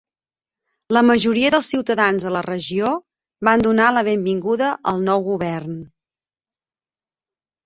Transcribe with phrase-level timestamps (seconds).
[0.95, 2.89] La majoria dels ciutadans de la regió
[3.49, 5.77] van donar la benvinguda al nou govern.